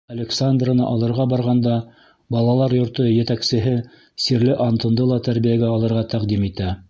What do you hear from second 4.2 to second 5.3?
сирле Антонды ла